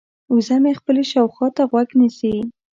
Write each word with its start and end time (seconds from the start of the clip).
وزه 0.33 0.55
مې 0.63 0.71
خپلې 0.79 1.03
شاوخوا 1.11 1.47
ته 1.55 1.63
غوږ 1.69 1.89
نیسي. 1.99 2.35